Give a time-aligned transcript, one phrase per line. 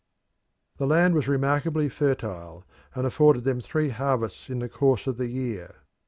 [0.77, 2.65] The land was remarkably fertile,
[2.95, 5.75] and afforded them three harvests in the course of the year.